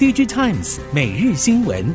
[0.00, 1.94] DigiTimes 每日新闻。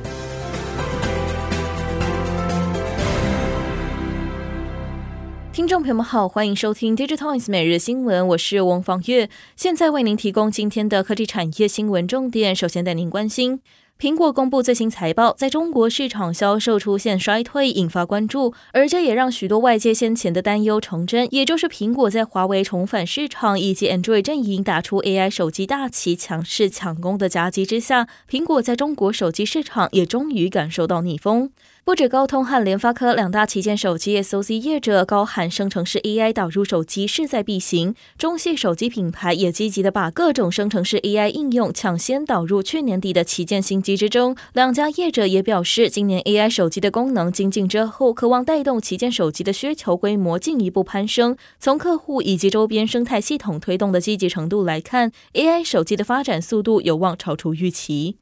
[5.52, 12.56] 听众朋友们好，欢迎收听 DigiTimes 每日新闻，我是翁方月，现在为您提供今天的科技产业新闻重点。
[12.56, 13.62] 首先带您关心。
[13.98, 31.52] 苹果公布最新财报，在中国市场销售出现衰退，引发关注，而这也让许多外界先前的担忧成真，也就是苹果在华为重返市场以及 Android 阵营打出 AI 手机大旗，强势抢攻的夹击之下，苹果在中国手机市场也终于感受到逆风。
[31.86, 44.36] 不止高通和联发科两大旗舰手机 SoC 业者高喊生成式 AI 导入手机势在必行，中系手机品牌也积极的把各种生成式 AI 应用抢先导入去年底的旗舰新其之中。
[44.54, 51.38] 两家业者也表示，今年 AI 手机的功能精进之后，渴望带动旗舰手机的需求规模进一步攀升。
[51.60, 58.18] 从客户以及周边生态系统推动的积极程度来看，AI 手机的发展速度有望超出预期。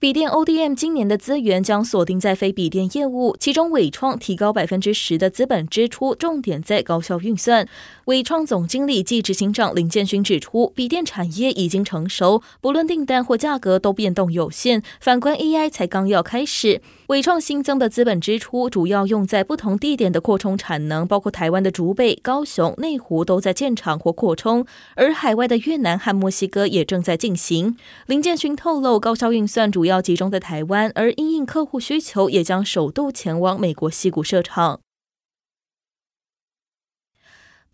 [0.00, 7.66] 笔电 ODM 今年的资源将锁定在非笔电业务，其中伟创提高百分之十的资本支出，重点在高效运算。
[8.06, 14.82] 伟创总经理暨执行长林建勋指出，笔电产业已经成熟，不论订单或价格都变动有限。
[15.00, 27.76] 反观 AI 才刚要开始，伟创新增的资本支出主要用在不同地点的扩充产能，包括台湾的竹北、高雄、内湖都在建厂或扩充，而海外的越南和墨西哥也正在进行。
[28.06, 34.83] 林建勋透露，高效运算主要集中在台湾，而因应客户需求，也将首度前往美国西谷设厂。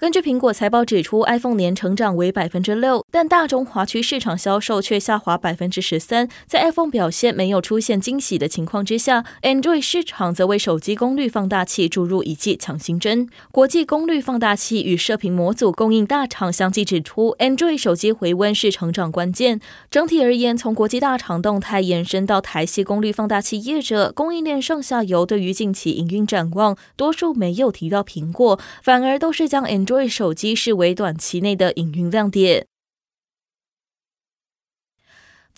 [0.01, 6.27] 根据苹果财报指出，iPhone 年成长为百分之六，但大中华区市场销售却下滑百分之十三。
[6.47, 13.29] 在 iPhone 表现没有出现惊喜的情况之下，Android 市场则为手机功率放大器注入一剂强心针。
[13.53, 19.61] 国际功率放大器与射频模组供应大厂相继指出，Android 手机回温是成长关键。
[19.91, 32.70] 整体而言，从国际大厂动态延伸到台系功率放大器业者供应链上下游，对于近期营运展望，多数没有提到苹果，反而都是将 Android 瑞手机视为短期内的营运亮点。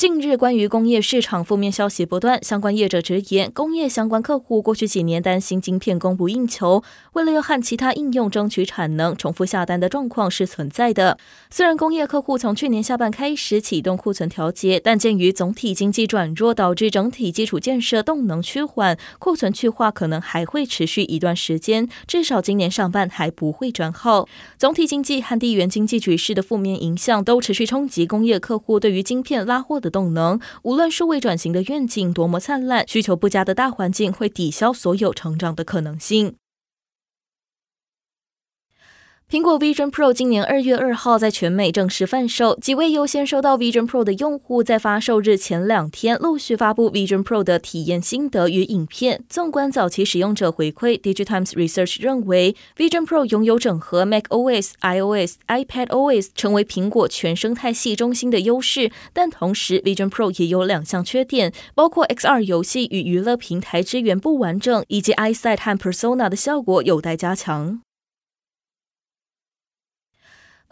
[0.02, 6.82] 近日，关于工业市场负面消息不断，相关业者直言，工业相关客户过去几年担心晶片供不应求，
[7.12, 11.18] 为了要和其他应用争取产能，重复下单的状况是存在的。
[11.50, 24.26] 虽然工业客户从去年下半开始启动库存调节，但鉴于总体经济转弱导致整体基础建设动能趋缓，库存去化可能还会持续一段时间，至少今年上半还不会转好。
[24.58, 36.34] 总体经济和地缘经济局势的负面影响都持续冲击工业客户对于晶片拉货的动能，无论是未转型的愿景多么灿烂，需求不佳的大环境会抵消所有成长的可能性。
[39.32, 49.24] 苹果 Vision Pro 今年二月二号在全美正式贩售，几位优先收到 Vision Pro 的用户在发售日前两天陆续发布 Vision Pro 的体验心得与影片。
[49.30, 58.90] 纵观早期使用者回馈，Digitimes Research 认为 Vision Pro 拥有整合 macOS、iOS、iPadOS，成为苹果全生态系中心的优势。
[59.14, 67.80] 但同时，Vision Pro 也有两项缺点，包括 XR 游戏与娱乐平台支援不完整，以及 EyeSight 和 Persona 的效果有待加强。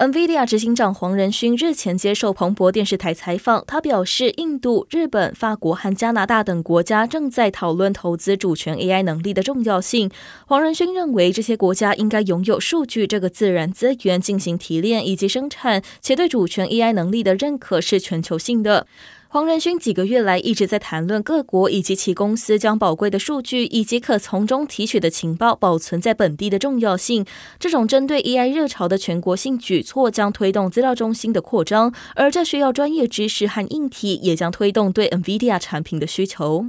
[0.00, 10.10] NVIDIA 执行长黄仁勋日前接受彭博电视台采访，他表示，印度、日本、法国和加拿大等国家正在讨论投资主权 AI 能力的重要性。
[10.46, 18.86] 黄仁勋认为，这些国家应该拥有数据这个自然资源进行提炼以及生产，且对主权 AI 能力的认可是全球性的。
[19.32, 27.24] 黄仁勋几个月来一直在谈论各国以及其公司将宝贵的数据以及可从中提取的情报保存在本地的重要性。
[27.56, 36.66] 这种针对 AI 热潮的全国性举措将推动资料中心的扩张，而这需要专业知识和硬体，也将推动对 NVIDIA 产品的需求。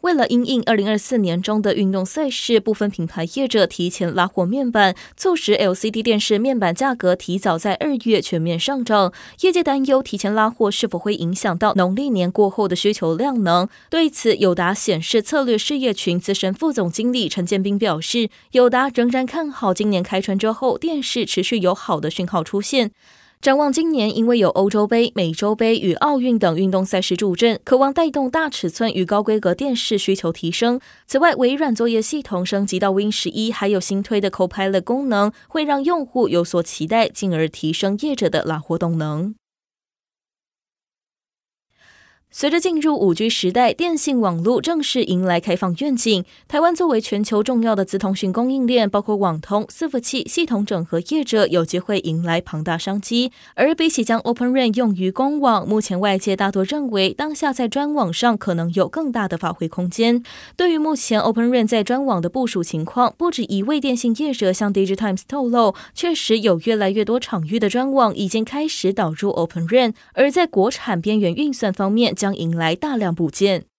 [0.00, 9.12] 为了因应二零二四年中的运动赛事，部分品牌业者提前拉货面板，促使 LCD 电视面板价格提早在二月全面上涨。
[9.42, 13.68] 业界担忧提前拉货是否会影响到农历年过后的需求量能。
[13.90, 22.92] 对此，友达显示策略事业群资深副总经理陈建斌表示，友达仍然看好今年开春之后电视持续有好的讯号出现。
[23.40, 30.78] 展望今年，因为有欧洲杯、美洲杯与奥运等运动赛事助阵，渴望带动大尺寸与高规格电视需求提升。
[31.06, 39.34] 此外，微软作业系统升级到 Win 十一，还有新推的 Copilot 功能，会让用户有所期待，进而提升业者的拉货动能。
[42.32, 46.24] 随着进入五 G 时代，电信网络正式迎来开放愿景。
[46.46, 53.32] 台湾作为全球重要的资通讯供应链，包括网通、伺服器、系统整合业者，有机会迎来庞大商机。
[53.56, 60.22] 而比起将 Open RAN 用于公网，目前外界大多认为，当下在专网上可能有更大的发挥空间。
[60.56, 69.94] 对于目前 Open RAN 在专网的部署情况，不止一位电信业者向 DigiTimes 透露，确实有越来越多场域的专网已经开始导入 Open RAN。
[70.14, 73.69] 而在国产边缘运算方面，将迎来大量补件。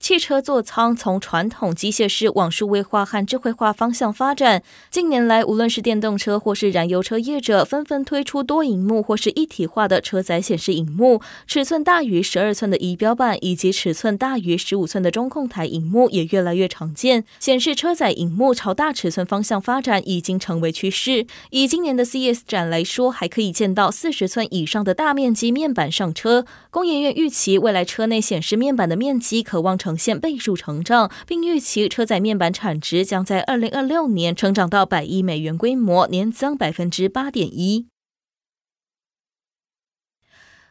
[0.00, 4.62] 汽车座舱从传统机械式往数位化和智慧化方向发展。
[4.90, 17.24] 近年来，无论是电动车或是燃油车业者，纷纷推出多荧幕或是一体化的车载显示荧幕，尺寸大于十二寸的仪表板以及尺寸大于十五寸的中控台荧幕也越来越常见。
[17.38, 21.26] 显示车载荧幕朝大尺寸方向发展已经成为趋势。
[21.50, 26.46] 以今年的 CES 展来说，还可以见到四十寸以上的大面积面板上车。
[26.70, 37.89] 工研院预期，未来车内显示面板的面积可望成呈现倍数成长，并预期车载面板产值将在二零二六年成长到百亿美元规模，年增百分之八点一。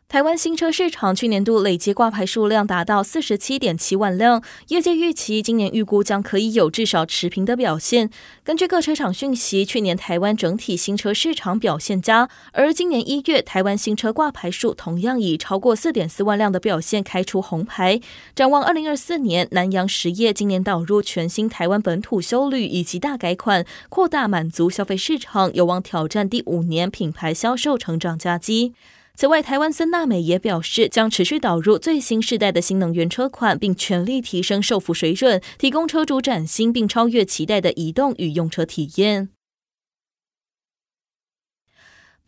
[0.09, 8.09] 台湾新车市场去年度累计挂牌数量达到四十七点七万辆，业界预期今年预估将可以有至少持平的表现。
[8.43, 18.01] 根据各车厂讯息，去年台湾整体新车市场表现佳，而今年一月台湾新车挂牌数同样以超过四点四万辆的表现开出红牌。
[18.33, 28.73] 展望二零二四年，南阳实业今年导入全新台湾本土修旅以及大改款，扩大满足消费市场，有望挑战第五年品牌销售成长佳绩。
[29.15, 39.29] 此外，台湾森纳美也表示，将持续导入最新世代的新能源车款，并全力提升售服水准，提供车主崭新并超越期待的移动与用车体验。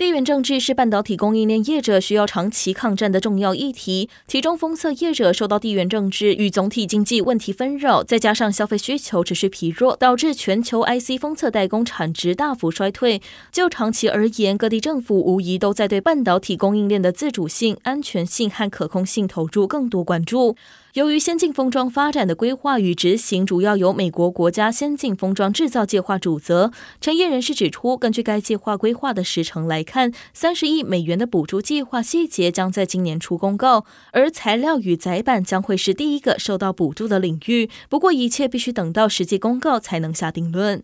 [0.01, 13.21] 地缘政治是半导体供应链业者需要长期抗战的重要议题，其中封测业者受到地缘政治与总体经济问题纷扰，再加上消费需求持续疲弱，导致全球 IC 封测代工产值大幅衰退。
[13.51, 20.55] 就长期而言，各地政府无疑都在对半导体供应链的自主性、安全性和可控性投入更多关注。
[20.93, 37.69] 由于先进封装发展的规划与执行主要由美国国家先进封装制造计划主责，产业人士指出，根据该计划规划的时程来看，三十亿美元的补助计划细节将在今年初公告，而材料与载板将会是第一个受到补助的领域。
[37.87, 40.83] 不过，一切必须等到实际公告才能下定论。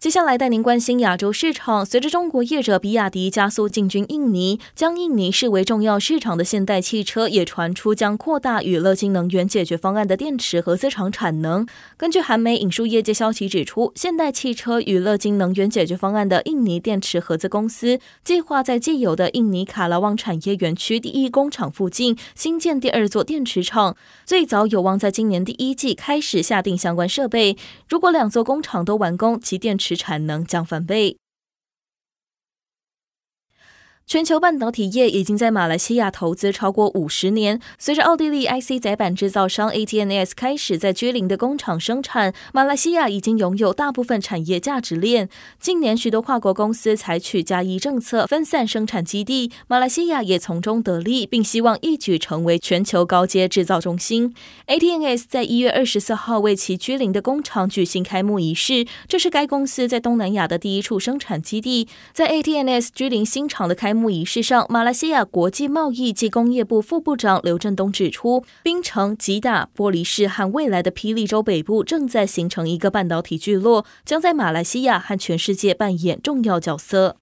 [0.00, 1.84] 接下来带您关心亚洲市场。
[1.84, 11.66] 随着中国业者比亚迪加速进军印尼，将印尼视为重要市场的现代汽车也传出将扩大与乐金能源解决方案的电池合资厂产能。
[11.98, 23.94] 根据韩媒引述业界消息指出，现代汽车与乐金能源解决方案的印尼电池合资公司计划在既有的印尼卡拉旺产业园区第一工厂附近新建第二座电池厂，
[24.24, 27.58] 最早有望在今年第一季开始下定相关设备。
[27.86, 31.19] 如果两座工厂都完工，其电池使产能将翻倍。
[34.10, 37.60] 全球半导体业已经在马来西亚投资超过五十年。
[37.78, 45.28] 随着奥地利 IC 载板制造商 ATNS 开始在居林的工厂生产，马来西亚已经拥有大部分产业价值链。
[45.60, 54.34] 近年，许多跨国公司采取加一政策，分散生产基地，马来西亚也从中得利，并希望一举成为全球高阶制造中心。
[54.66, 61.86] ATNS 在一月二十四号为其居林的工厂举行开幕仪式，这是该公司在东南亚的第一处生产基地。
[62.12, 77.16] 在 ATNS 居林新厂的开幕幕仪式上，马来西亚国际贸易及工业部副部长刘振东指出，槟城、吉打、玻璃市和未来的霹雳州北部正在形成一个半导体聚落，将在马来西亚和全世界扮演重要角色。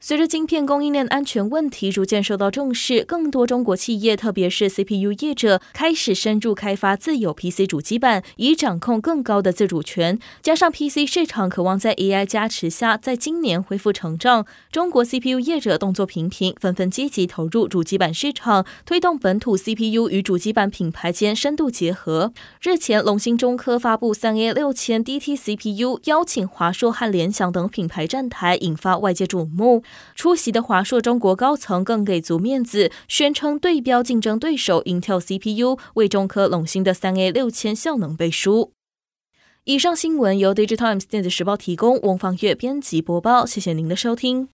[0.00, 10.16] 随着晶片供应链安全问题逐渐受到重视，更多中国企业，特别是 CPU 业者，开始深入开发自有 PC 主机板，以掌控更高的自主权。
[10.40, 22.32] 加上 PC 市场渴望在 AI 加持下，在今年恢复成长，中国 CPU 业者动作频频，纷纷积极投入主机板市场，推动本土 CPU 与主机板品牌间深度结合。
[22.62, 29.82] 日前，龙芯中科发布三 A 六千 DT CPU，邀请华硕和联想等品牌站台，引发外界瞩目。
[30.14, 38.72] 出席的华硕中国高层更给足面子，宣称对标竞争对手 Intel CPU，为中科龙芯的三 A 六千效能背书。
[39.64, 44.46] 以上新闻由 Digital Times 电子时报提供，翁方月编辑播报，谢谢您的收听。